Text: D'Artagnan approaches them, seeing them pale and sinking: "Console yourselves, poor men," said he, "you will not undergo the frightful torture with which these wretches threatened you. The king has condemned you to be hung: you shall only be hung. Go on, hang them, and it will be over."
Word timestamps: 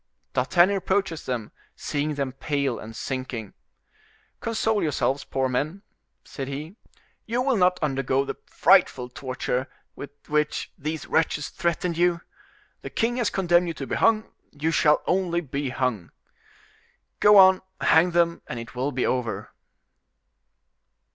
D'Artagnan 0.33 0.77
approaches 0.77 1.27
them, 1.27 1.51
seeing 1.75 2.15
them 2.15 2.31
pale 2.33 2.79
and 2.79 2.95
sinking: 2.95 3.53
"Console 4.39 4.81
yourselves, 4.81 5.23
poor 5.23 5.47
men," 5.47 5.83
said 6.23 6.47
he, 6.47 6.75
"you 7.27 7.39
will 7.43 7.55
not 7.55 7.77
undergo 7.83 8.25
the 8.25 8.33
frightful 8.47 9.09
torture 9.09 9.67
with 9.95 10.09
which 10.25 10.71
these 10.75 11.05
wretches 11.05 11.49
threatened 11.49 11.99
you. 11.99 12.21
The 12.81 12.89
king 12.89 13.17
has 13.17 13.29
condemned 13.29 13.67
you 13.67 13.75
to 13.75 13.85
be 13.85 13.93
hung: 13.93 14.31
you 14.49 14.71
shall 14.71 15.03
only 15.05 15.39
be 15.39 15.69
hung. 15.69 16.09
Go 17.19 17.37
on, 17.37 17.61
hang 17.79 18.09
them, 18.09 18.41
and 18.47 18.59
it 18.59 18.73
will 18.73 18.91
be 18.91 19.05
over." 19.05 19.51